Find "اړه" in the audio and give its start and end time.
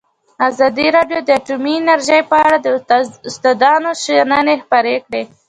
2.45-2.57